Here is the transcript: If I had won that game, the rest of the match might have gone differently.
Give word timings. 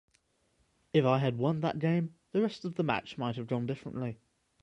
If 0.93 1.05
I 1.05 1.19
had 1.19 1.37
won 1.37 1.61
that 1.61 1.77
game, 1.77 2.15
the 2.31 2.41
rest 2.41 2.65
of 2.65 2.73
the 2.73 2.81
match 2.81 3.19
might 3.19 3.35
have 3.35 3.45
gone 3.45 3.67
differently. 3.67 4.17